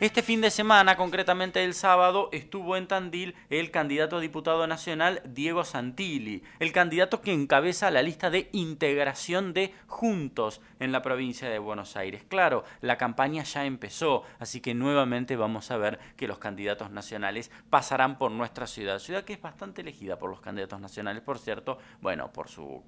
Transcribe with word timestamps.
Este 0.00 0.22
fin 0.22 0.40
de 0.40 0.52
semana, 0.52 0.96
concretamente 0.96 1.64
el 1.64 1.74
sábado, 1.74 2.28
estuvo 2.30 2.76
en 2.76 2.86
Tandil 2.86 3.34
el 3.50 3.72
candidato 3.72 4.18
a 4.18 4.20
diputado 4.20 4.64
nacional 4.68 5.20
Diego 5.24 5.64
Santilli, 5.64 6.44
el 6.60 6.70
candidato 6.70 7.20
que 7.20 7.32
encabeza 7.32 7.90
la 7.90 8.02
lista 8.02 8.30
de 8.30 8.48
integración 8.52 9.52
de 9.52 9.74
Juntos 9.88 10.60
en 10.78 10.92
la 10.92 11.02
provincia 11.02 11.48
de 11.48 11.58
Buenos 11.58 11.96
Aires. 11.96 12.22
Claro, 12.28 12.62
la 12.80 12.96
campaña 12.96 13.42
ya 13.42 13.64
empezó, 13.64 14.22
así 14.38 14.60
que 14.60 14.72
nuevamente 14.72 15.34
vamos 15.34 15.72
a 15.72 15.76
ver 15.78 15.98
que 16.16 16.28
los 16.28 16.38
candidatos 16.38 16.92
nacionales 16.92 17.50
pasarán 17.68 18.18
por 18.18 18.30
nuestra 18.30 18.68
ciudad, 18.68 19.00
ciudad 19.00 19.24
que 19.24 19.32
es 19.32 19.42
bastante 19.42 19.80
elegida 19.80 20.16
por 20.16 20.30
los 20.30 20.40
candidatos 20.40 20.80
nacionales, 20.80 21.24
por 21.24 21.40
cierto, 21.40 21.76
bueno, 22.00 22.32
por 22.32 22.48
su 22.48 22.84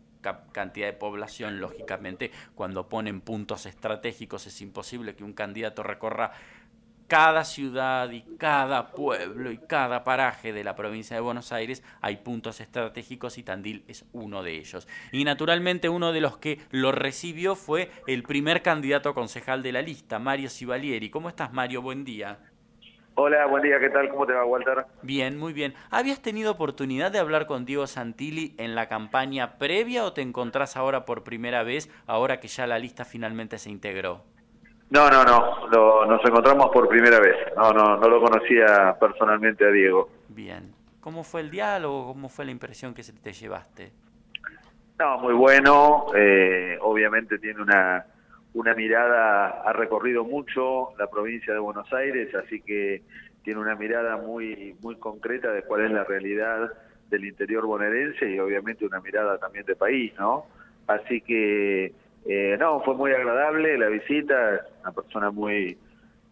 cantidad 0.52 0.86
de 0.86 0.92
población, 0.92 1.60
lógicamente, 1.60 2.30
cuando 2.54 2.88
ponen 2.88 3.20
puntos 3.20 3.66
estratégicos 3.66 4.46
es 4.46 4.60
imposible 4.60 5.16
que 5.16 5.24
un 5.24 5.32
candidato 5.32 5.82
recorra 5.82 6.32
cada 7.10 7.42
ciudad 7.42 8.08
y 8.12 8.22
cada 8.38 8.92
pueblo 8.92 9.50
y 9.50 9.58
cada 9.58 10.04
paraje 10.04 10.52
de 10.52 10.62
la 10.62 10.76
provincia 10.76 11.16
de 11.16 11.20
Buenos 11.20 11.50
Aires 11.50 11.82
hay 12.00 12.18
puntos 12.18 12.60
estratégicos 12.60 13.36
y 13.36 13.42
Tandil 13.42 13.82
es 13.88 14.08
uno 14.12 14.44
de 14.44 14.52
ellos. 14.52 14.86
Y 15.10 15.24
naturalmente 15.24 15.88
uno 15.88 16.12
de 16.12 16.20
los 16.20 16.38
que 16.38 16.60
lo 16.70 16.92
recibió 16.92 17.56
fue 17.56 17.90
el 18.06 18.22
primer 18.22 18.62
candidato 18.62 19.12
concejal 19.12 19.60
de 19.64 19.72
la 19.72 19.82
lista, 19.82 20.20
Mario 20.20 20.48
Sivalieri. 20.48 21.10
¿Cómo 21.10 21.28
estás, 21.28 21.52
Mario? 21.52 21.82
Buen 21.82 22.04
día. 22.04 22.38
Hola, 23.16 23.44
buen 23.46 23.64
día, 23.64 23.80
¿qué 23.80 23.90
tal? 23.90 24.08
¿Cómo 24.08 24.24
te 24.24 24.32
va, 24.32 24.44
Walter? 24.44 24.86
Bien, 25.02 25.36
muy 25.36 25.52
bien. 25.52 25.74
¿Habías 25.90 26.22
tenido 26.22 26.52
oportunidad 26.52 27.10
de 27.10 27.18
hablar 27.18 27.46
con 27.46 27.64
Diego 27.64 27.88
Santilli 27.88 28.54
en 28.56 28.76
la 28.76 28.88
campaña 28.88 29.58
previa 29.58 30.04
o 30.04 30.12
te 30.12 30.22
encontrás 30.22 30.76
ahora 30.76 31.04
por 31.04 31.24
primera 31.24 31.64
vez, 31.64 31.90
ahora 32.06 32.38
que 32.38 32.46
ya 32.46 32.68
la 32.68 32.78
lista 32.78 33.04
finalmente 33.04 33.58
se 33.58 33.68
integró? 33.68 34.22
No, 34.90 35.08
no, 35.08 35.24
no, 35.24 36.04
nos 36.06 36.24
encontramos 36.24 36.68
por 36.72 36.88
primera 36.88 37.20
vez. 37.20 37.36
No, 37.56 37.72
no, 37.72 37.96
no 37.96 38.08
lo 38.08 38.20
conocía 38.20 38.96
personalmente 38.98 39.64
a 39.64 39.70
Diego. 39.70 40.10
Bien. 40.28 40.74
¿Cómo 41.00 41.22
fue 41.22 41.40
el 41.40 41.50
diálogo? 41.50 42.08
¿Cómo 42.08 42.28
fue 42.28 42.44
la 42.44 42.50
impresión 42.50 42.92
que 42.92 43.02
te 43.02 43.32
llevaste? 43.32 43.92
No, 44.98 45.18
muy 45.18 45.32
bueno. 45.32 46.06
Eh, 46.14 46.76
obviamente 46.82 47.38
tiene 47.38 47.62
una, 47.62 48.04
una 48.54 48.74
mirada, 48.74 49.62
ha 49.62 49.72
recorrido 49.72 50.24
mucho 50.24 50.92
la 50.98 51.06
provincia 51.06 51.54
de 51.54 51.60
Buenos 51.60 51.90
Aires, 51.92 52.34
así 52.34 52.60
que 52.60 53.02
tiene 53.42 53.60
una 53.60 53.76
mirada 53.76 54.16
muy, 54.16 54.76
muy 54.82 54.96
concreta 54.96 55.52
de 55.52 55.62
cuál 55.62 55.86
es 55.86 55.92
la 55.92 56.04
realidad 56.04 56.72
del 57.08 57.24
interior 57.24 57.64
bonaerense 57.64 58.28
y 58.30 58.38
obviamente 58.38 58.84
una 58.84 59.00
mirada 59.00 59.38
también 59.38 59.64
de 59.64 59.76
país, 59.76 60.12
¿no? 60.18 60.46
Así 60.86 61.20
que 61.20 61.92
eh, 62.26 62.56
no, 62.58 62.80
fue 62.80 62.94
muy 62.94 63.12
agradable 63.12 63.78
la 63.78 63.88
visita, 63.88 64.60
una 64.82 64.92
persona 64.92 65.30
muy 65.30 65.78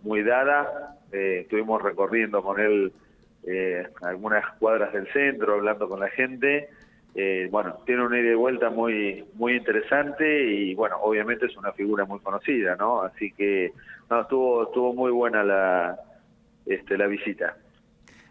muy 0.03 0.23
dada. 0.23 0.97
Eh, 1.13 1.41
estuvimos 1.43 1.83
recorriendo 1.83 2.43
con 2.43 2.61
él 2.61 2.93
eh, 3.47 3.87
algunas 4.03 4.45
cuadras 4.59 4.93
del 4.93 5.11
centro, 5.13 5.55
hablando 5.55 5.89
con 5.89 6.01
la 6.01 6.09
gente. 6.09 6.69
bueno, 7.51 7.79
tiene 7.85 8.05
una 8.07 8.21
ida 8.21 8.31
y 8.31 8.35
vuelta 8.35 8.71
muy 8.71 9.25
muy 9.35 9.57
interesante 9.57 10.25
y 10.53 10.75
bueno, 10.75 10.99
obviamente 11.03 11.47
es 11.47 11.57
una 11.57 11.73
figura 11.73 12.05
muy 12.05 12.21
conocida, 12.21 12.77
¿no? 12.77 13.03
Así 13.03 13.33
que 13.33 13.73
no, 14.11 14.21
estuvo 14.21 14.65
estuvo 14.65 14.93
muy 14.93 15.11
buena 15.11 15.43
la 15.43 15.99
este 16.67 16.97
la 16.97 17.07
visita. 17.07 17.57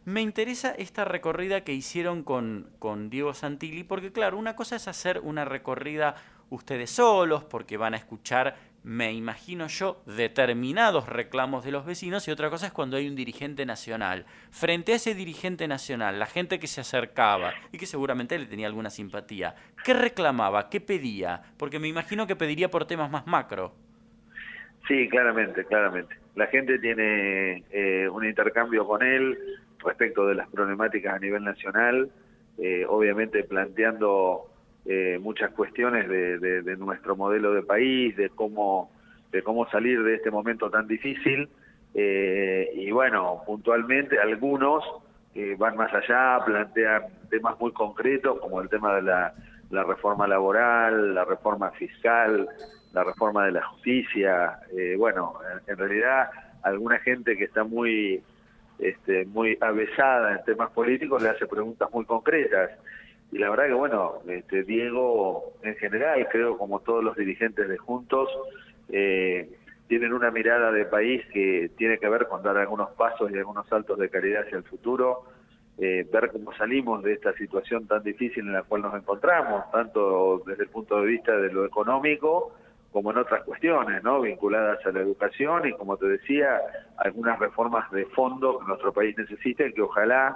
Me 0.06 0.22
interesa 0.22 0.72
esta 0.72 1.04
recorrida 1.04 1.66
que 1.66 1.74
hicieron 1.74 2.24
con, 2.24 2.70
con 2.80 3.10
Diego 3.10 3.34
Santilli, 3.34 3.84
porque 3.84 4.14
claro, 4.14 4.38
una 4.38 4.56
cosa 4.56 4.78
es 4.78 4.88
hacer 4.88 5.20
una 5.22 5.44
recorrida 5.44 6.16
ustedes 6.50 6.92
solos, 6.92 7.44
porque 7.44 7.78
van 7.78 7.94
a 7.94 7.98
escuchar, 7.98 8.56
me 8.84 9.12
imagino 9.12 9.68
yo, 9.68 10.02
determinados 10.06 11.10
reclamos 11.10 11.66
de 11.66 11.72
los 11.72 11.86
vecinos, 11.86 12.28
y 12.28 12.32
otra 12.32 12.50
cosa 12.50 12.68
es 12.68 12.72
cuando 12.72 12.98
hay 12.98 13.08
un 13.08 13.16
dirigente 13.16 13.66
nacional. 13.66 14.26
Frente 14.50 14.94
a 14.94 14.96
ese 14.96 15.14
dirigente 15.14 15.68
nacional, 15.68 16.20
la 16.20 16.26
gente 16.26 16.60
que 16.60 16.68
se 16.68 16.82
acercaba 16.82 17.54
y 17.72 17.78
que 17.78 17.86
seguramente 17.86 18.40
le 18.40 18.46
tenía 18.46 18.68
alguna 18.68 18.90
simpatía, 18.90 19.56
¿qué 19.84 19.94
reclamaba? 19.94 20.70
¿Qué 20.70 20.80
pedía? 20.80 21.42
Porque 21.58 21.80
me 21.80 21.88
imagino 21.88 22.28
que 22.28 22.36
pediría 22.36 22.70
por 22.70 22.86
temas 22.86 23.12
más 23.12 23.28
macro. 23.28 23.74
Sí, 24.88 25.10
claramente, 25.10 25.66
claramente. 25.66 26.16
La 26.36 26.48
gente 26.48 26.80
tiene 26.80 27.64
eh, 27.72 28.08
un 28.08 28.24
intercambio 28.24 28.88
con 28.88 29.04
él 29.04 29.38
respecto 29.80 30.26
de 30.28 30.36
las 30.36 30.48
problemáticas 30.50 31.16
a 31.16 31.20
nivel 31.20 31.44
nacional, 31.44 32.10
eh, 32.58 32.86
obviamente 32.88 33.44
planteando 33.44 34.50
eh, 34.88 35.20
muchas 35.22 35.52
cuestiones 35.52 36.08
de, 36.08 36.78
nuestro 36.78 37.16
modelo 37.16 37.54
de 37.54 37.64
país, 37.64 38.16
de 38.16 38.30
cómo, 38.30 38.92
de 39.32 39.44
cómo 39.44 39.70
salir 39.70 40.02
de 40.04 40.16
este 40.16 40.32
momento 40.32 40.70
tan 40.70 40.88
difícil. 40.88 41.50
Eh, 41.94 42.72
y 42.74 42.92
bueno, 42.92 43.42
puntualmente 43.46 44.20
algunos 44.20 44.84
van 45.60 45.78
más 45.78 45.94
allá, 45.94 46.44
plantean 46.44 47.04
temas 47.30 47.60
muy 47.60 47.72
concretos 47.72 48.40
como 48.40 48.62
el 48.62 48.70
tema 48.70 48.96
de 48.96 49.02
la, 49.04 49.34
reforma 49.84 50.28
laboral, 50.28 51.14
la 51.14 51.26
reforma 51.26 51.72
fiscal, 51.72 52.48
la 52.94 53.04
reforma 53.04 53.46
de 53.46 53.52
la 53.52 53.64
justicia. 53.68 54.60
Eh, 54.76 54.96
bueno, 54.98 55.34
en, 55.68 55.78
realidad 55.78 56.30
alguna 56.64 56.98
gente 57.00 57.38
que 57.38 57.46
está 57.46 57.64
muy 57.64 58.24
este, 58.80 59.26
muy 59.26 59.58
avesada 59.60 60.34
en 60.34 60.44
temas 60.46 60.70
políticos 60.72 61.22
le 61.22 61.30
hace 61.30 61.48
preguntas 61.48 61.90
muy 61.92 62.06
concretas 62.06 62.72
y 63.32 63.38
la 63.40 63.50
verdad 63.50 63.68
que 63.68 63.74
bueno, 63.74 64.20
este, 64.28 64.64
Diego 64.64 65.54
en 65.64 65.76
general, 65.76 66.28
creo 66.32 66.58
como 66.58 66.80
todos 66.80 67.04
los 67.04 67.16
dirigentes 67.16 67.68
de 67.68 67.78
Juntos, 67.78 68.30
eh, 68.90 69.50
tienen 69.88 70.14
una 70.14 70.32
mirada 70.32 70.72
de 70.72 70.86
país 70.86 71.26
que 71.34 71.72
tiene 71.78 71.98
que 71.98 72.10
ver 72.10 72.28
con 72.28 72.44
dar 72.44 72.58
algunos 72.58 72.90
pasos 72.92 73.32
y 73.32 73.38
algunos 73.38 73.68
saltos 73.68 73.98
de 74.00 74.10
calidad 74.10 74.44
hacia 74.44 74.58
el 74.58 74.64
futuro, 74.64 75.24
eh, 75.78 76.08
ver 76.12 76.32
cómo 76.32 76.54
salimos 76.54 77.04
de 77.04 77.14
esta 77.14 77.34
situación 77.34 77.88
tan 77.88 78.04
difícil 78.04 78.46
en 78.48 78.54
la 78.54 78.64
cual 78.64 78.82
nos 78.82 78.96
encontramos, 78.96 79.70
tanto 79.72 80.42
desde 80.46 80.64
el 80.64 80.70
punto 80.70 81.00
de 81.02 81.08
vista 81.08 81.38
de 81.38 81.52
lo 81.52 81.66
económico 81.66 82.54
como 82.92 83.12
en 83.12 83.18
otras 83.18 83.44
cuestiones, 83.44 84.04
¿no? 84.04 84.22
vinculadas 84.22 84.84
a 84.86 84.92
la 84.92 85.02
educación 85.02 85.68
y 85.68 85.74
como 85.74 85.98
te 85.98 86.08
decía, 86.08 86.60
algunas 86.98 87.38
reformas 87.38 87.92
de 87.92 88.06
fondo 88.08 88.60
que 88.60 88.66
nuestro 88.66 88.92
país 88.92 89.16
necesita 89.18 89.66
y 89.66 89.74
que 89.74 89.82
ojalá 89.82 90.36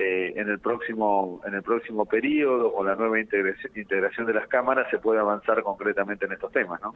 eh, 0.00 0.32
en 0.36 0.48
el 0.48 0.60
próximo 0.60 1.40
en 1.44 1.54
el 1.54 1.62
próximo 1.64 2.06
periodo 2.06 2.72
con 2.72 2.86
la 2.86 2.94
nueva 2.94 3.18
integración, 3.18 3.72
integración 3.74 4.26
de 4.26 4.34
las 4.34 4.46
cámaras 4.46 4.88
se 4.92 4.98
puede 4.98 5.18
avanzar 5.18 5.60
concretamente 5.64 6.24
en 6.24 6.34
estos 6.34 6.52
temas, 6.52 6.80
¿no? 6.80 6.94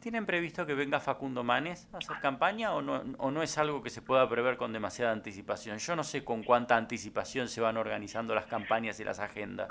¿Tienen 0.00 0.26
previsto 0.26 0.66
que 0.66 0.74
venga 0.74 0.98
Facundo 0.98 1.44
Manes 1.44 1.88
a 1.92 1.98
hacer 1.98 2.16
campaña 2.20 2.74
o 2.74 2.82
no, 2.82 3.00
o 3.18 3.30
no 3.30 3.44
es 3.44 3.56
algo 3.58 3.80
que 3.80 3.90
se 3.90 4.02
pueda 4.02 4.28
prever 4.28 4.56
con 4.56 4.72
demasiada 4.72 5.12
anticipación? 5.12 5.78
Yo 5.78 5.94
no 5.94 6.02
sé 6.02 6.24
con 6.24 6.42
cuánta 6.42 6.76
anticipación 6.76 7.46
se 7.46 7.60
van 7.60 7.76
organizando 7.76 8.34
las 8.34 8.46
campañas 8.46 8.98
y 8.98 9.04
las 9.04 9.20
agendas. 9.20 9.68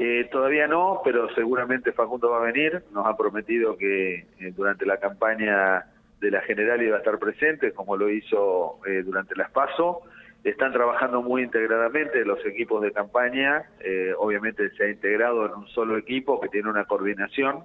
Eh, 0.00 0.28
todavía 0.32 0.66
no, 0.66 1.00
pero 1.04 1.32
seguramente 1.32 1.92
Facundo 1.92 2.30
va 2.30 2.38
a 2.38 2.52
venir. 2.52 2.82
Nos 2.90 3.06
ha 3.06 3.16
prometido 3.16 3.76
que 3.76 4.26
eh, 4.40 4.52
durante 4.56 4.84
la 4.84 4.96
campaña 4.96 5.86
de 6.20 6.30
la 6.32 6.40
general 6.40 6.82
iba 6.82 6.96
a 6.96 6.98
estar 6.98 7.20
presente, 7.20 7.72
como 7.72 7.96
lo 7.96 8.10
hizo 8.10 8.80
durante 9.04 9.36
las 9.36 9.48
PASO 9.52 10.02
están 10.44 10.72
trabajando 10.72 11.22
muy 11.22 11.42
integradamente 11.42 12.24
los 12.24 12.44
equipos 12.46 12.82
de 12.82 12.92
campaña, 12.92 13.64
eh, 13.80 14.12
obviamente 14.16 14.70
se 14.70 14.84
ha 14.84 14.88
integrado 14.88 15.46
en 15.46 15.52
un 15.52 15.66
solo 15.68 15.96
equipo 15.96 16.40
que 16.40 16.48
tiene 16.48 16.70
una 16.70 16.84
coordinación, 16.84 17.64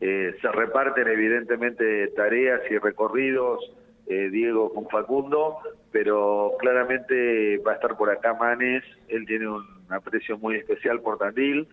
eh, 0.00 0.34
se 0.40 0.48
reparten 0.48 1.08
evidentemente 1.08 2.08
tareas 2.08 2.60
y 2.70 2.78
recorridos, 2.78 3.60
eh, 4.08 4.28
Diego 4.30 4.72
con 4.74 4.88
Facundo, 4.88 5.58
pero 5.90 6.52
claramente 6.58 7.58
va 7.58 7.72
a 7.72 7.74
estar 7.76 7.96
por 7.96 8.10
acá 8.10 8.34
Manes, 8.34 8.84
él 9.08 9.24
tiene 9.26 9.48
un 9.48 9.64
aprecio 9.88 10.36
muy 10.38 10.56
especial 10.56 11.00
por 11.00 11.18
Tandil, 11.18 11.68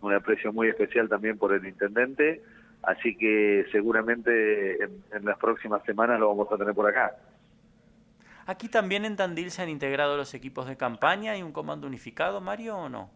un 0.00 0.12
aprecio 0.12 0.52
muy 0.52 0.68
especial 0.68 1.08
también 1.08 1.38
por 1.38 1.52
el 1.52 1.64
intendente, 1.66 2.42
así 2.82 3.16
que 3.16 3.64
seguramente 3.72 4.82
en 4.82 5.24
las 5.24 5.38
próximas 5.38 5.82
semanas 5.84 6.20
lo 6.20 6.28
vamos 6.28 6.52
a 6.52 6.56
tener 6.56 6.74
por 6.74 6.88
acá. 6.88 7.14
¿Aquí 8.48 8.70
también 8.70 9.04
en 9.04 9.14
Tandil 9.14 9.50
se 9.50 9.60
han 9.60 9.68
integrado 9.68 10.16
los 10.16 10.32
equipos 10.32 10.66
de 10.66 10.78
campaña 10.78 11.36
y 11.36 11.42
un 11.42 11.52
comando 11.52 11.86
unificado, 11.86 12.40
Mario, 12.40 12.78
o 12.78 12.88
no? 12.88 13.10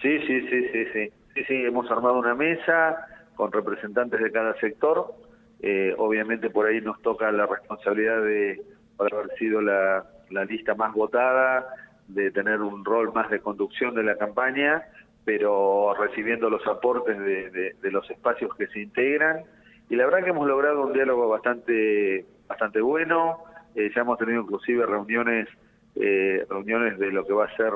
Sí, 0.00 0.20
sí, 0.20 0.40
sí, 0.48 0.68
sí, 0.70 0.84
sí. 0.92 1.12
Sí, 1.48 1.64
hemos 1.64 1.90
armado 1.90 2.16
una 2.16 2.36
mesa 2.36 3.08
con 3.34 3.50
representantes 3.50 4.22
de 4.22 4.30
cada 4.30 4.54
sector. 4.60 5.14
Eh, 5.62 5.92
obviamente 5.98 6.48
por 6.48 6.66
ahí 6.66 6.80
nos 6.80 7.02
toca 7.02 7.32
la 7.32 7.46
responsabilidad 7.46 8.22
de 8.22 8.62
haber 9.00 9.36
sido 9.36 9.60
la, 9.60 10.06
lista 10.48 10.76
más 10.76 10.94
votada, 10.94 11.66
de 12.06 12.30
tener 12.30 12.60
un 12.60 12.84
rol 12.84 13.12
más 13.12 13.30
de 13.30 13.40
conducción 13.40 13.96
de 13.96 14.04
la 14.04 14.16
campaña, 14.16 14.84
pero 15.24 15.92
recibiendo 15.98 16.48
los 16.48 16.64
aportes 16.68 17.18
de, 17.18 17.74
de 17.82 17.90
los 17.90 18.08
espacios 18.08 18.54
que 18.54 18.68
se 18.68 18.78
integran. 18.78 19.42
Y 19.90 19.96
la 19.96 20.04
verdad 20.04 20.22
que 20.22 20.30
hemos 20.30 20.46
logrado 20.46 20.86
un 20.86 20.92
diálogo 20.92 21.28
bastante, 21.28 22.26
bastante 22.46 22.80
bueno 22.80 23.50
eh, 23.74 23.90
ya 23.94 24.02
hemos 24.02 24.18
tenido 24.18 24.42
inclusive 24.42 24.86
reuniones, 24.86 25.48
eh, 25.96 26.46
reuniones 26.48 26.98
de 26.98 27.10
lo 27.10 27.24
que 27.26 27.32
va 27.32 27.46
a 27.46 27.56
ser 27.56 27.72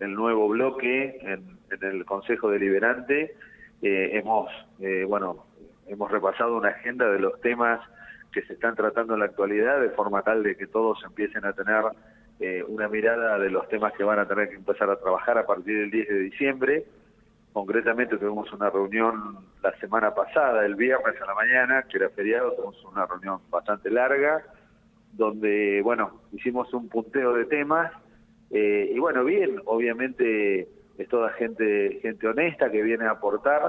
el 0.00 0.14
nuevo 0.14 0.48
bloque 0.48 1.18
en, 1.22 1.56
el 1.80 2.04
Consejo 2.04 2.50
Deliberante. 2.50 3.34
Eh, 3.82 4.10
hemos, 4.14 4.50
bueno, 5.08 5.46
hemos 5.86 6.10
repasado 6.10 6.56
una 6.56 6.70
agenda 6.70 7.10
de 7.10 7.18
los 7.18 7.40
temas 7.40 7.80
que 8.32 8.42
se 8.42 8.52
están 8.52 8.74
tratando 8.74 9.14
en 9.14 9.20
la 9.20 9.26
actualidad, 9.26 9.80
de 9.80 9.90
forma 9.90 10.22
tal 10.22 10.42
de 10.42 10.56
que 10.56 10.66
todos 10.66 11.02
empiecen 11.04 11.44
a 11.44 11.52
tener 11.52 11.84
eh, 12.38 12.62
una 12.68 12.86
mirada 12.86 13.38
de 13.38 13.48
los 13.48 13.66
temas 13.68 13.94
que 13.94 14.04
van 14.04 14.18
a 14.18 14.28
tener 14.28 14.50
que 14.50 14.56
empezar 14.56 14.90
a 14.90 14.96
trabajar 14.96 15.38
a 15.38 15.46
partir 15.46 15.78
del 15.78 15.90
10 15.90 16.08
de 16.08 16.18
diciembre. 16.18 16.84
Concretamente 17.54 18.18
tuvimos 18.18 18.52
una 18.52 18.68
reunión 18.68 19.38
la 19.62 19.74
semana 19.78 20.14
pasada, 20.14 20.66
el 20.66 20.74
viernes 20.74 21.14
a 21.20 21.24
la 21.24 21.34
mañana, 21.34 21.82
que 21.84 21.96
era 21.96 22.10
feriado, 22.10 22.52
tuvimos 22.52 22.84
una 22.84 23.06
reunión 23.06 23.40
bastante 23.48 23.90
larga, 23.90 24.44
donde, 25.16 25.80
bueno, 25.82 26.20
hicimos 26.32 26.72
un 26.74 26.88
punteo 26.88 27.34
de 27.34 27.46
temas, 27.46 27.92
eh, 28.50 28.90
y 28.94 28.98
bueno, 28.98 29.24
bien, 29.24 29.60
obviamente 29.64 30.68
es 30.98 31.08
toda 31.08 31.30
gente, 31.32 31.98
gente 32.00 32.26
honesta 32.26 32.70
que 32.70 32.82
viene 32.82 33.06
a 33.06 33.12
aportar, 33.12 33.62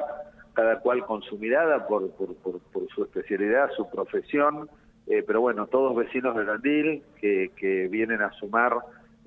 cada 0.54 0.80
cual 0.80 1.06
con 1.06 1.22
su 1.22 1.38
mirada 1.38 1.88
por, 1.88 2.12
por, 2.12 2.36
por, 2.36 2.88
su 2.90 3.04
especialidad, 3.04 3.70
su 3.76 3.90
profesión, 3.90 4.70
eh, 5.08 5.24
pero 5.26 5.42
bueno, 5.42 5.68
todos 5.68 5.96
vecinos 5.96 6.36
de 6.36 6.46
Tandil 6.46 7.04
que, 7.20 7.52
que 7.56 7.88
vienen 7.88 8.22
a 8.22 8.32
sumar 8.34 8.78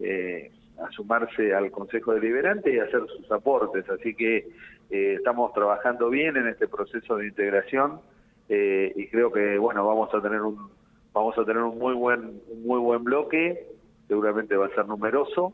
eh, 0.00 0.50
a 0.82 0.90
sumarse 0.92 1.54
al 1.54 1.70
Consejo 1.70 2.14
Deliberante 2.14 2.72
y 2.72 2.78
hacer 2.78 3.02
sus 3.06 3.30
aportes. 3.30 3.88
Así 3.90 4.14
que 4.14 4.48
eh, 4.90 5.14
estamos 5.18 5.52
trabajando 5.52 6.08
bien 6.08 6.36
en 6.36 6.48
este 6.48 6.68
proceso 6.68 7.16
de 7.16 7.28
integración 7.28 8.00
eh, 8.48 8.92
y 8.96 9.06
creo 9.08 9.30
que 9.30 9.58
bueno 9.58 9.86
vamos 9.86 10.12
a 10.14 10.20
tener 10.20 10.40
un 10.40 10.70
vamos 11.12 11.36
a 11.38 11.44
tener 11.44 11.62
un 11.62 11.78
muy 11.78 11.94
buen 11.94 12.40
un 12.48 12.62
muy 12.64 12.80
buen 12.80 13.04
bloque. 13.04 13.66
Seguramente 14.08 14.56
va 14.56 14.66
a 14.66 14.74
ser 14.74 14.86
numeroso 14.86 15.52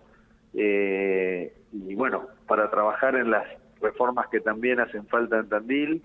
eh, 0.54 1.54
y 1.72 1.94
bueno 1.94 2.26
para 2.46 2.70
trabajar 2.70 3.16
en 3.16 3.30
las 3.30 3.44
reformas 3.80 4.28
que 4.28 4.40
también 4.40 4.80
hacen 4.80 5.06
falta 5.06 5.38
en 5.38 5.48
Tandil. 5.48 6.02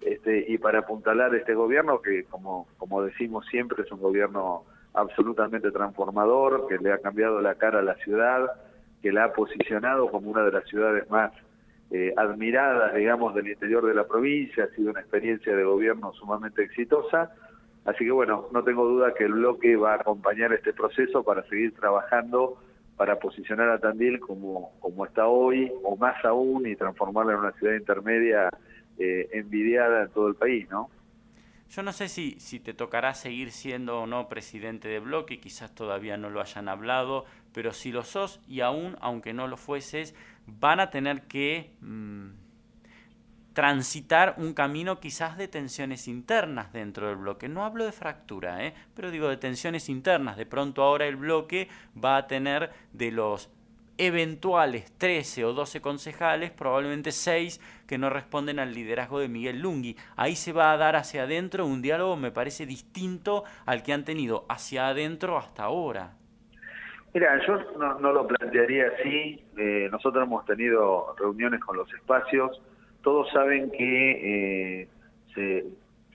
Este, 0.00 0.44
y 0.48 0.58
para 0.58 0.80
apuntalar 0.80 1.34
este 1.34 1.54
gobierno 1.54 2.02
que 2.02 2.24
como 2.24 2.66
como 2.76 3.02
decimos 3.02 3.46
siempre 3.46 3.84
es 3.84 3.92
un 3.92 4.00
gobierno 4.00 4.64
absolutamente 4.94 5.70
transformador, 5.70 6.66
que 6.68 6.78
le 6.78 6.92
ha 6.92 6.98
cambiado 6.98 7.40
la 7.40 7.56
cara 7.56 7.80
a 7.80 7.82
la 7.82 7.96
ciudad, 7.96 8.48
que 9.02 9.12
la 9.12 9.24
ha 9.24 9.32
posicionado 9.32 10.08
como 10.10 10.30
una 10.30 10.44
de 10.44 10.52
las 10.52 10.64
ciudades 10.68 11.10
más 11.10 11.32
eh, 11.90 12.14
admiradas, 12.16 12.94
digamos, 12.94 13.34
del 13.34 13.48
interior 13.48 13.84
de 13.84 13.94
la 13.94 14.04
provincia, 14.06 14.64
ha 14.64 14.74
sido 14.74 14.90
una 14.90 15.00
experiencia 15.00 15.54
de 15.54 15.64
gobierno 15.64 16.12
sumamente 16.14 16.62
exitosa. 16.62 17.30
Así 17.84 18.04
que 18.04 18.10
bueno, 18.10 18.48
no 18.52 18.62
tengo 18.64 18.86
duda 18.86 19.14
que 19.14 19.24
el 19.24 19.32
bloque 19.32 19.76
va 19.76 19.92
a 19.92 19.96
acompañar 19.96 20.52
este 20.52 20.72
proceso 20.72 21.22
para 21.22 21.42
seguir 21.48 21.74
trabajando 21.74 22.58
para 22.96 23.18
posicionar 23.18 23.70
a 23.70 23.78
Tandil 23.78 24.20
como, 24.20 24.72
como 24.80 25.04
está 25.04 25.26
hoy, 25.26 25.72
o 25.82 25.96
más 25.96 26.24
aún, 26.24 26.66
y 26.66 26.76
transformarla 26.76 27.32
en 27.32 27.38
una 27.40 27.52
ciudad 27.52 27.74
intermedia 27.74 28.48
eh, 28.98 29.28
envidiada 29.32 30.02
en 30.02 30.10
todo 30.10 30.28
el 30.28 30.36
país, 30.36 30.68
¿no? 30.70 30.90
Yo 31.70 31.82
no 31.82 31.92
sé 31.92 32.08
si, 32.08 32.38
si 32.38 32.60
te 32.60 32.72
tocará 32.72 33.14
seguir 33.14 33.50
siendo 33.50 34.02
o 34.02 34.06
no 34.06 34.28
presidente 34.28 34.86
de 34.86 35.00
bloque, 35.00 35.40
quizás 35.40 35.74
todavía 35.74 36.16
no 36.16 36.30
lo 36.30 36.40
hayan 36.40 36.68
hablado, 36.68 37.24
pero 37.52 37.72
si 37.72 37.90
lo 37.90 38.04
sos 38.04 38.40
y 38.46 38.60
aún, 38.60 38.96
aunque 39.00 39.32
no 39.32 39.48
lo 39.48 39.56
fueses, 39.56 40.14
van 40.46 40.78
a 40.78 40.90
tener 40.90 41.22
que 41.22 41.72
mm, 41.80 42.28
transitar 43.54 44.34
un 44.36 44.52
camino 44.52 45.00
quizás 45.00 45.38
de 45.38 45.48
tensiones 45.48 46.08
internas 46.08 46.72
dentro 46.72 47.06
del 47.08 47.16
bloque. 47.16 47.48
No 47.48 47.64
hablo 47.64 47.84
de 47.84 47.92
fractura, 47.92 48.64
¿eh? 48.64 48.74
pero 48.94 49.10
digo 49.10 49.28
de 49.28 49.36
tensiones 49.36 49.88
internas. 49.88 50.36
De 50.36 50.44
pronto 50.44 50.82
ahora 50.82 51.06
el 51.06 51.16
bloque 51.16 51.68
va 51.96 52.16
a 52.16 52.26
tener 52.26 52.70
de 52.92 53.12
los 53.12 53.50
eventuales 53.96 54.92
13 54.98 55.44
o 55.44 55.52
12 55.52 55.80
concejales, 55.80 56.50
probablemente 56.50 57.12
6 57.12 57.60
que 57.86 57.96
no 57.96 58.10
responden 58.10 58.58
al 58.58 58.74
liderazgo 58.74 59.20
de 59.20 59.28
Miguel 59.28 59.60
Lungui. 59.60 59.96
Ahí 60.16 60.34
se 60.34 60.52
va 60.52 60.72
a 60.72 60.76
dar 60.76 60.96
hacia 60.96 61.22
adentro 61.22 61.64
un 61.64 61.80
diálogo, 61.80 62.16
me 62.16 62.32
parece, 62.32 62.66
distinto 62.66 63.44
al 63.66 63.84
que 63.84 63.92
han 63.92 64.04
tenido 64.04 64.46
hacia 64.48 64.88
adentro 64.88 65.38
hasta 65.38 65.62
ahora. 65.62 66.14
Mira, 67.12 67.38
yo 67.46 67.56
no, 67.78 68.12
lo 68.12 68.26
plantearía 68.26 68.86
así. 68.98 69.40
Eh, 69.56 69.88
nosotros 69.92 70.24
hemos 70.24 70.44
tenido 70.44 71.14
reuniones 71.16 71.60
con 71.60 71.76
los 71.76 71.92
espacios. 71.94 72.60
Todos 73.04 73.30
saben 73.30 73.70
que 73.70 74.80
eh, 74.82 74.88
se, 75.34 75.64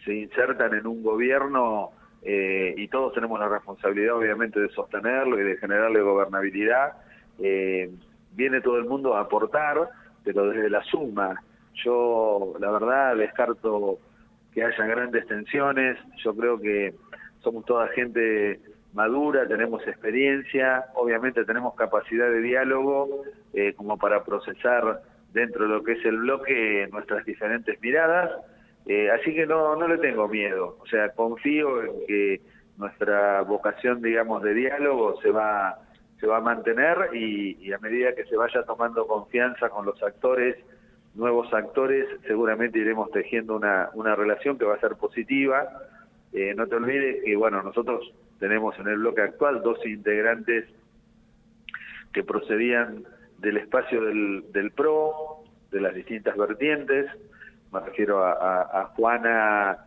se, 0.03 0.13
insertan 0.13 0.73
en 0.73 0.87
un 0.87 1.03
gobierno 1.03 1.91
eh, 2.23 2.73
y 2.75 2.87
todos 2.89 3.13
tenemos 3.13 3.39
la 3.39 3.47
responsabilidad, 3.47 4.17
obviamente, 4.17 4.59
de 4.59 4.69
sostenerlo 4.69 5.39
y 5.39 5.43
de 5.43 5.57
generarle 5.57 6.01
gobernabilidad 6.01 6.93
eh, 7.39 7.89
viene 8.33 8.61
todo 8.61 8.77
el 8.77 8.85
mundo 8.85 9.15
a 9.15 9.21
aportar, 9.21 9.89
pero 10.23 10.49
desde 10.49 10.69
la 10.69 10.83
suma. 10.83 11.41
Yo, 11.83 12.55
la 12.59 12.71
verdad, 12.71 13.15
descarto 13.15 13.99
que 14.53 14.63
haya 14.63 14.85
grandes 14.85 15.25
tensiones. 15.27 15.97
Yo 16.23 16.35
creo 16.35 16.59
que 16.59 16.93
somos 17.41 17.65
toda 17.65 17.87
gente 17.89 18.59
madura, 18.93 19.47
tenemos 19.47 19.85
experiencia, 19.87 20.85
obviamente 20.95 21.45
tenemos 21.45 21.75
capacidad 21.75 22.29
de 22.29 22.41
diálogo 22.41 23.23
eh, 23.53 23.73
como 23.73 23.97
para 23.97 24.23
procesar 24.23 25.01
dentro 25.33 25.63
de 25.63 25.69
lo 25.69 25.83
que 25.83 25.93
es 25.93 26.05
el 26.05 26.17
bloque 26.17 26.87
nuestras 26.91 27.25
diferentes 27.25 27.79
miradas. 27.81 28.31
Eh, 28.85 29.09
así 29.11 29.33
que 29.33 29.45
no, 29.45 29.75
no 29.75 29.87
le 29.87 29.97
tengo 29.97 30.27
miedo, 30.27 30.77
o 30.79 30.85
sea, 30.87 31.09
confío 31.09 31.83
en 31.83 31.91
que 32.07 32.41
nuestra 32.77 33.41
vocación, 33.41 34.01
digamos, 34.01 34.41
de 34.41 34.53
diálogo 34.53 35.21
se 35.21 35.29
va 35.29 35.77
se 36.19 36.27
va 36.27 36.37
a 36.37 36.41
mantener 36.41 37.15
y, 37.15 37.71
a 37.71 37.77
medida 37.79 38.13
que 38.13 38.25
se 38.25 38.35
vaya 38.35 38.63
tomando 38.63 39.07
confianza 39.07 39.69
con 39.69 39.85
los 39.85 40.01
actores, 40.03 40.57
nuevos 41.15 41.53
actores, 41.53 42.07
seguramente 42.27 42.79
iremos 42.79 43.09
tejiendo 43.11 43.55
una, 43.55 43.89
una 43.93 44.15
relación 44.15 44.57
que 44.57 44.65
va 44.65 44.75
a 44.75 44.79
ser 44.79 44.95
positiva. 44.95 45.67
Eh, 46.33 46.53
no 46.55 46.67
te 46.67 46.75
olvides 46.75 47.23
que, 47.23 47.35
bueno, 47.35 47.63
nosotros 47.63 48.13
tenemos 48.39 48.77
en 48.79 48.87
el 48.87 48.97
bloque 48.97 49.21
actual 49.21 49.61
dos 49.61 49.83
integrantes 49.85 50.65
que 52.11 52.23
procedían 52.23 53.05
del 53.39 53.57
espacio 53.57 54.01
del, 54.01 54.51
del 54.51 54.71
PRO, 54.71 55.43
de 55.71 55.81
las 55.81 55.93
distintas 55.93 56.35
vertientes, 56.35 57.07
me 57.71 57.79
refiero 57.81 58.25
a, 58.25 58.91
Juana 58.95 59.77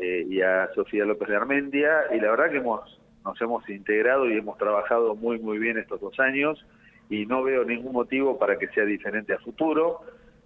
eh, 0.00 0.26
y 0.28 0.40
a 0.40 0.68
Sofía 0.74 1.04
López 1.04 1.28
de 1.28 1.36
Armendia, 1.36 2.04
y 2.14 2.20
la 2.20 2.30
verdad 2.30 2.50
que 2.50 2.58
hemos 2.58 3.00
nos 3.26 3.40
hemos 3.40 3.68
integrado 3.68 4.30
y 4.30 4.38
hemos 4.38 4.56
trabajado 4.56 5.16
muy, 5.16 5.40
muy 5.40 5.58
bien 5.58 5.78
estos 5.78 6.00
dos 6.00 6.18
años. 6.20 6.64
Y 7.10 7.26
no 7.26 7.42
veo 7.42 7.64
ningún 7.64 7.92
motivo 7.92 8.38
para 8.38 8.56
que 8.56 8.68
sea 8.68 8.84
diferente 8.84 9.34
a 9.34 9.38
futuro. 9.38 10.00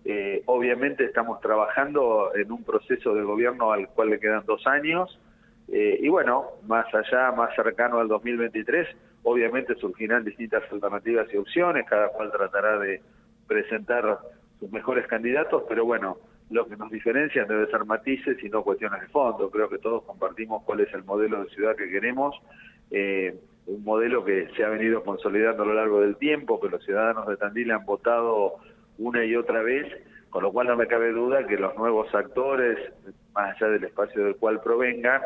Eh, 0.05 0.43
obviamente 0.47 1.05
estamos 1.05 1.41
trabajando 1.41 2.33
en 2.35 2.51
un 2.51 2.65
proceso 2.65 3.15
de 3.15 3.23
gobierno 3.23 3.73
al 3.73 3.89
cual 3.89 4.11
le 4.11 4.19
quedan 4.19 4.45
dos 4.47 4.67
años. 4.67 5.21
Eh, 5.69 5.99
y 6.01 6.09
bueno, 6.09 6.47
más 6.67 6.87
allá, 6.95 7.31
más 7.33 7.55
cercano 7.55 7.99
al 7.99 8.09
2023, 8.09 8.89
obviamente 9.23 9.75
surgirán 9.77 10.25
distintas 10.25 10.62
alternativas 10.71 11.29
y 11.33 11.37
opciones, 11.37 11.87
cada 11.89 12.09
cual 12.09 12.31
tratará 12.31 12.79
de 12.79 13.00
presentar 13.47 14.19
sus 14.59 14.71
mejores 14.71 15.07
candidatos, 15.07 15.65
pero 15.69 15.85
bueno, 15.85 16.19
lo 16.50 16.67
que 16.67 16.77
nos 16.77 16.91
diferencia 16.91 17.45
debe 17.45 17.71
ser 17.71 17.85
matices 17.85 18.43
y 18.43 18.49
no 18.49 18.62
cuestiones 18.62 19.00
de 19.00 19.07
fondo. 19.09 19.50
Creo 19.50 19.69
que 19.69 19.79
todos 19.79 20.03
compartimos 20.05 20.62
cuál 20.65 20.81
es 20.81 20.93
el 20.93 21.05
modelo 21.05 21.45
de 21.45 21.50
ciudad 21.50 21.77
que 21.77 21.89
queremos, 21.89 22.35
eh, 22.91 23.39
un 23.67 23.85
modelo 23.85 24.25
que 24.25 24.49
se 24.57 24.65
ha 24.65 24.69
venido 24.69 25.05
consolidando 25.05 25.62
a 25.62 25.67
lo 25.67 25.75
largo 25.75 26.00
del 26.00 26.17
tiempo, 26.17 26.61
que 26.61 26.69
los 26.69 26.85
ciudadanos 26.85 27.27
de 27.29 27.37
Tandil 27.37 27.71
han 27.71 27.85
votado 27.85 28.57
una 28.99 29.25
y 29.25 29.37
otra 29.37 29.62
vez, 29.62 29.87
con 30.29 30.43
lo 30.43 30.53
cual 30.53 30.69
no 30.69 30.77
me 30.77 30.89
cabe 30.89 31.12
duda 31.12 31.47
que 31.47 31.57
los 31.57 31.77
nuevos 31.77 32.12
actores, 32.15 32.79
más 33.33 33.55
allá 33.55 33.73
del 33.73 33.85
espacio 33.85 34.25
del 34.25 34.37
cual 34.37 34.61
provengan, 34.61 35.21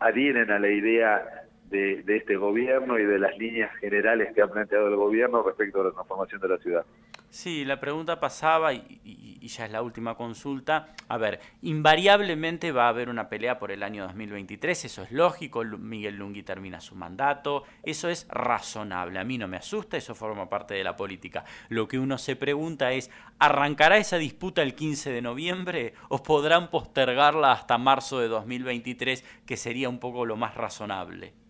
adhieren 0.00 0.50
a 0.50 0.58
la 0.58 0.68
idea 0.68 1.43
de, 1.70 2.04
este 2.06 2.36
gobierno 2.36 2.98
y 2.98 3.04
de 3.04 3.18
las 3.18 3.36
líneas 3.38 3.74
generales 3.76 4.32
que 4.34 4.42
ha 4.42 4.46
planteado 4.46 4.88
el 4.88 4.96
gobierno 4.96 5.42
respecto 5.42 5.80
a 5.80 5.84
la 5.84 5.90
transformación 5.90 6.40
de 6.40 6.48
la 6.48 6.58
ciudad. 6.58 6.84
Sí, 7.30 7.64
la 7.64 7.80
pregunta 7.80 8.20
pasaba, 8.20 8.72
y, 8.72 9.40
ya 9.44 9.66
es 9.66 9.72
la 9.72 9.82
última 9.82 10.14
consulta, 10.14 10.94
a 11.08 11.18
ver, 11.18 11.40
invariablemente 11.62 12.70
va 12.70 12.86
a 12.86 12.90
haber 12.90 13.08
una 13.08 13.28
pelea 13.28 13.58
por 13.58 13.72
el 13.72 13.82
año 13.82 14.04
2023, 14.04 14.84
eso 14.84 15.02
es 15.02 15.10
lógico, 15.10 15.64
Miguel 15.64 16.16
Lungui 16.16 16.44
termina 16.44 16.80
su 16.80 16.94
mandato, 16.94 17.64
eso 17.82 18.08
es 18.08 18.28
razonable, 18.30 19.18
a 19.18 19.24
mí 19.24 19.36
no 19.36 19.48
me 19.48 19.56
asusta, 19.56 19.96
eso 19.96 20.14
forma 20.14 20.48
parte 20.48 20.74
de 20.74 20.84
la 20.84 20.96
política. 20.96 21.44
Lo 21.68 21.88
que 21.88 21.98
uno 21.98 22.18
se 22.18 22.36
pregunta 22.36 22.92
es, 22.92 23.10
¿arrancará 23.40 23.98
esa 23.98 24.16
disputa 24.16 24.62
el 24.62 24.76
15 24.76 25.10
de 25.10 25.22
noviembre 25.22 25.94
o 26.08 26.22
podrán 26.22 26.70
postergarla 26.70 27.50
hasta 27.50 27.78
marzo 27.78 28.20
de 28.20 28.28
2023, 28.28 29.24
que 29.44 29.56
sería 29.56 29.88
un 29.88 29.98
poco 29.98 30.24
lo 30.24 30.36
más 30.36 30.54
razonable? 30.54 31.43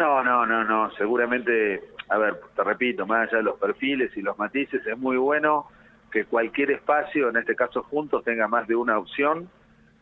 No, 0.00 0.24
no, 0.24 0.46
no, 0.46 0.64
no, 0.64 0.90
seguramente 0.92 1.82
a 2.08 2.16
ver, 2.16 2.40
te 2.56 2.64
repito, 2.64 3.06
más 3.06 3.28
allá 3.28 3.36
de 3.36 3.42
los 3.44 3.58
perfiles 3.58 4.10
y 4.16 4.22
los 4.22 4.38
matices, 4.38 4.80
es 4.86 4.96
muy 4.96 5.18
bueno 5.18 5.66
que 6.10 6.24
cualquier 6.24 6.70
espacio, 6.70 7.28
en 7.28 7.36
este 7.36 7.54
caso 7.54 7.82
juntos, 7.82 8.24
tenga 8.24 8.48
más 8.48 8.66
de 8.66 8.76
una 8.76 8.98
opción 8.98 9.50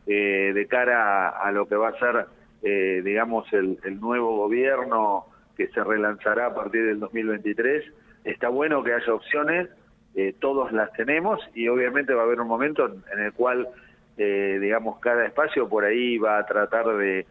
eh, 0.07 0.53
de 0.55 0.67
cara 0.69 1.31
a, 1.31 1.51
lo 1.51 1.67
que 1.67 1.75
va 1.75 1.89
a 1.89 1.99
ser, 1.99 2.27
eh, 2.63 3.03
digamos, 3.05 3.53
el, 3.53 3.77
nuevo 3.99 4.37
gobierno 4.37 5.27
que 5.57 5.67
se 5.67 5.83
relanzará 5.83 6.47
a 6.47 6.55
partir 6.55 6.87
del 6.87 7.01
2023. 7.01 7.85
Está 8.23 8.51
bueno 8.51 8.85
que 8.85 8.95
haya 8.95 9.13
opciones, 9.13 9.69
eh, 10.15 10.33
todos 10.39 10.71
las 10.71 10.93
tenemos 10.93 11.41
y 11.55 11.67
obviamente 11.67 12.15
va 12.15 12.23
a 12.23 12.25
haber 12.25 12.41
un 12.41 12.47
momento 12.47 12.87
en, 12.87 13.19
el 13.19 13.33
cual, 13.33 13.67
digamos, 14.17 15.01
cada 15.01 15.27
espacio 15.27 15.69
por 15.69 15.85
ahí 15.85 16.19
va 16.19 16.39
a 16.39 16.47
tratar 16.47 16.87
de 16.97 17.27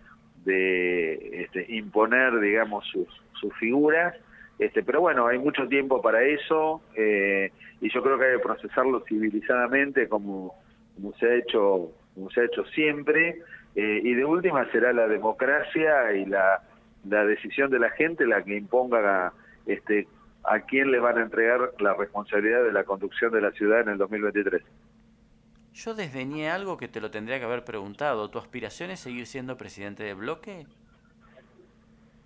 de 0.47 1.43
este, 1.43 1.65
imponer, 1.69 2.39
digamos, 2.39 2.85
sus, 2.87 3.07
sus 3.39 3.53
figuras. 3.57 4.15
Este, 4.57 4.81
pero 4.81 5.01
bueno, 5.01 5.27
hay 5.27 5.37
mucho 5.37 5.67
tiempo 5.67 6.01
para 6.01 6.23
eso 6.23 6.81
eh, 6.95 7.51
y 7.79 7.93
yo 7.93 8.01
creo 8.01 8.17
que 8.17 8.25
hay 8.25 8.37
que 8.37 8.43
procesarlo 8.43 9.03
civilizadamente 9.07 10.07
como, 10.07 10.55
como 10.95 11.13
se 11.17 11.27
ha 11.27 11.35
hecho 11.35 11.91
como 12.15 12.31
se 12.31 12.41
ha 12.41 12.45
hecho 12.45 12.65
siempre 12.65 13.39
eh, 13.75 14.01
y 14.03 14.15
de 14.15 14.25
última 14.25 14.65
será 14.71 14.91
la 14.93 15.07
democracia 15.07 16.11
y 16.13 16.25
la, 16.25 16.63
la 17.07 17.23
decisión 17.25 17.69
de 17.69 17.77
la 17.77 17.91
gente 17.91 18.25
la 18.25 18.43
que 18.43 18.57
imponga 18.57 19.31
este, 19.67 20.07
a 20.43 20.61
quién 20.61 20.89
le 20.89 20.99
van 20.99 21.19
a 21.19 21.21
entregar 21.21 21.73
la 21.79 21.93
responsabilidad 21.93 22.63
de 22.63 22.71
la 22.71 22.83
conducción 22.85 23.31
de 23.31 23.41
la 23.41 23.51
ciudad 23.51 23.81
en 23.81 23.89
el 23.89 23.97
2023. 23.99 24.63
Yo 25.77 25.93
desdeñé 25.93 26.49
algo 26.49 26.75
que 26.75 26.87
te 26.87 26.99
lo 26.99 27.11
tendría 27.11 27.37
que 27.37 27.45
haber 27.45 27.63
preguntado. 27.63 28.31
¿Tu 28.31 28.39
aspiración 28.39 28.89
es 28.89 28.99
seguir 28.99 29.27
siendo 29.27 29.57
presidente 29.57 30.03
de 30.03 30.15
bloque? 30.15 30.65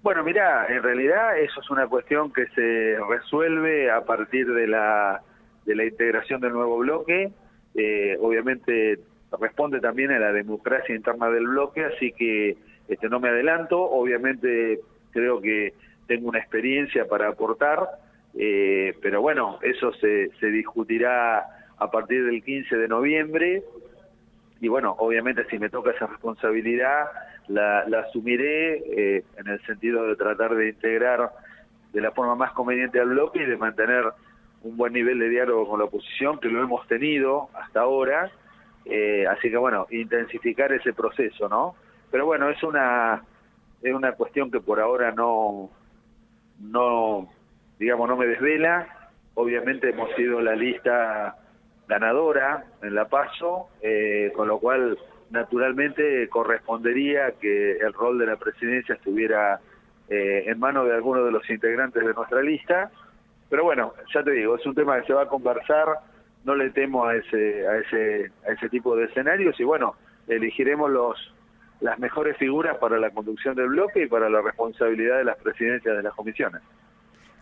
Bueno, 0.01 0.23
mira, 0.23 0.67
en 0.69 0.81
realidad 0.81 1.37
eso 1.37 1.59
es 1.59 1.69
una 1.69 1.85
cuestión 1.85 2.31
que 2.31 2.47
se 2.55 2.97
resuelve 3.09 3.91
a 3.91 4.05
partir 4.05 4.47
de 4.53 4.67
la, 4.67 5.21
de 5.65 5.75
la 5.75 5.83
integración 5.83 6.39
del 6.39 6.53
nuevo 6.53 6.77
bloque. 6.77 7.33
Eh, 7.75 8.17
obviamente 8.21 8.99
responde 9.37 9.81
también 9.81 10.11
a 10.11 10.19
la 10.19 10.31
democracia 10.31 10.95
interna 10.95 11.29
del 11.29 11.47
bloque, 11.47 11.83
así 11.83 12.13
que 12.13 12.55
este, 12.87 13.09
no 13.09 13.19
me 13.19 13.27
adelanto. 13.27 13.81
Obviamente 13.81 14.79
creo 15.11 15.41
que 15.41 15.73
tengo 16.07 16.29
una 16.29 16.39
experiencia 16.39 17.05
para 17.05 17.27
aportar, 17.27 17.85
eh, 18.33 18.95
pero 19.01 19.19
bueno, 19.19 19.59
eso 19.61 19.91
se, 19.95 20.29
se 20.39 20.47
discutirá 20.47 21.60
a 21.81 21.89
partir 21.89 22.23
del 22.25 22.43
15 22.43 22.77
de 22.77 22.87
noviembre 22.87 23.63
y 24.59 24.67
bueno, 24.67 24.95
obviamente 24.99 25.43
si 25.49 25.57
me 25.57 25.69
toca 25.69 25.89
esa 25.89 26.05
responsabilidad 26.05 27.07
la, 27.47 27.79
asumiré 28.07 28.75
eh, 28.75 29.23
en 29.37 29.47
el 29.47 29.59
sentido 29.65 30.07
de 30.07 30.15
tratar 30.15 30.53
de 30.55 30.69
integrar 30.69 31.31
de 31.91 32.01
la 32.01 32.11
forma 32.11 32.35
más 32.35 32.53
conveniente 32.53 32.99
al 32.99 33.09
bloque 33.09 33.41
y 33.41 33.45
de 33.45 33.57
mantener 33.57 34.05
un 34.61 34.77
buen 34.77 34.93
nivel 34.93 35.17
de 35.17 35.29
diálogo 35.29 35.67
con 35.67 35.79
la 35.79 35.85
oposición, 35.85 36.39
que 36.39 36.49
lo 36.49 36.61
hemos 36.61 36.87
tenido 36.87 37.49
hasta 37.55 37.81
ahora, 37.81 38.29
eh, 38.85 39.25
así 39.27 39.49
que 39.49 39.57
bueno, 39.57 39.87
intensificar 39.89 40.71
ese 40.71 40.93
proceso, 40.93 41.49
¿no? 41.49 41.75
Pero 42.11 42.27
bueno, 42.27 42.47
es 42.49 42.61
una 42.61 43.23
es 43.81 43.91
una 43.91 44.11
cuestión 44.11 44.51
que 44.51 44.59
por 44.59 44.79
ahora 44.79 45.11
no 45.11 45.71
no 46.59 47.27
digamos 47.79 48.07
no 48.07 48.15
me 48.15 48.27
desvela. 48.27 48.87
Obviamente 49.33 49.89
hemos 49.89 50.13
sido 50.15 50.41
la 50.41 50.55
lista 50.55 51.40
ganadora 51.91 52.63
en 52.81 52.95
la 52.95 53.09
PASO, 53.09 53.67
eh, 53.81 54.31
con 54.33 54.47
lo 54.47 54.59
cual 54.59 54.97
naturalmente 55.29 56.29
correspondería 56.29 57.33
que 57.33 57.73
el 57.73 57.91
rol 57.91 58.17
de 58.17 58.27
la 58.27 58.37
presidencia 58.37 58.95
estuviera 58.95 59.59
eh, 60.07 60.45
en 60.47 60.57
manos 60.57 60.87
de 60.87 60.93
algunos 60.93 61.25
de 61.25 61.31
los 61.31 61.49
integrantes 61.49 62.05
de 62.05 62.13
nuestra 62.13 62.41
lista. 62.41 62.89
Pero 63.49 63.65
bueno, 63.65 63.93
ya 64.13 64.23
te 64.23 64.31
digo, 64.31 64.55
es 64.55 64.65
un 64.65 64.73
tema 64.73 65.01
que 65.01 65.07
se 65.07 65.13
va 65.13 65.23
a 65.23 65.27
conversar, 65.27 65.87
no 66.45 66.55
le 66.55 66.69
temo 66.69 67.05
a 67.05 67.15
ese, 67.15 67.67
a 67.67 67.75
ese, 67.79 68.31
a 68.47 68.53
ese 68.53 68.69
tipo 68.69 68.95
de 68.95 69.05
escenarios 69.05 69.59
y 69.59 69.65
bueno, 69.65 69.95
elegiremos 70.27 70.89
los 70.89 71.33
las 71.81 71.97
mejores 71.97 72.37
figuras 72.37 72.77
para 72.77 72.99
la 72.99 73.09
conducción 73.09 73.55
del 73.55 73.69
bloque 73.69 74.03
y 74.03 74.07
para 74.07 74.29
la 74.29 74.39
responsabilidad 74.39 75.17
de 75.17 75.23
las 75.23 75.37
presidencias 75.37 75.97
de 75.97 76.03
las 76.03 76.13
comisiones. 76.13 76.61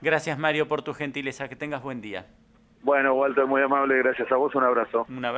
Gracias 0.01 0.39
Mario 0.39 0.69
por 0.69 0.81
tu 0.81 0.93
gentileza, 0.93 1.49
que 1.49 1.57
tengas 1.57 1.83
buen 1.83 1.99
día. 1.99 2.25
Bueno, 2.81 3.13
Walter, 3.13 3.45
muy 3.45 3.61
amable, 3.61 3.97
gracias 3.97 4.31
a 4.31 4.35
vos, 4.35 4.55
un 4.55 4.63
abrazo. 4.63 5.05
Un 5.09 5.25
abrazo. 5.25 5.37